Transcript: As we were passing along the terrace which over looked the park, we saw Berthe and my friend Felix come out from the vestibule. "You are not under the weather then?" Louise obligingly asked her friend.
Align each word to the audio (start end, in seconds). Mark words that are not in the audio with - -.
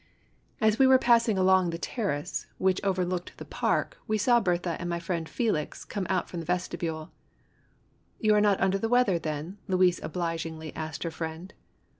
As 0.59 0.79
we 0.79 0.87
were 0.87 0.97
passing 0.97 1.37
along 1.37 1.69
the 1.69 1.77
terrace 1.77 2.47
which 2.57 2.81
over 2.83 3.05
looked 3.05 3.37
the 3.37 3.45
park, 3.45 3.99
we 4.07 4.17
saw 4.17 4.39
Berthe 4.39 4.75
and 4.79 4.89
my 4.89 4.99
friend 4.99 5.29
Felix 5.29 5.85
come 5.85 6.07
out 6.09 6.27
from 6.27 6.39
the 6.39 6.45
vestibule. 6.47 7.11
"You 8.19 8.33
are 8.33 8.41
not 8.41 8.59
under 8.59 8.79
the 8.79 8.89
weather 8.89 9.19
then?" 9.19 9.59
Louise 9.67 9.99
obligingly 10.01 10.75
asked 10.75 11.03
her 11.03 11.11
friend. 11.11 11.53